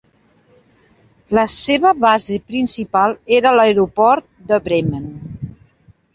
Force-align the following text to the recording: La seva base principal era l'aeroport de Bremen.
La 1.39 1.43
seva 1.55 1.91
base 2.05 2.39
principal 2.53 3.15
era 3.41 3.53
l'aeroport 3.59 4.27
de 4.55 4.61
Bremen. 4.71 5.07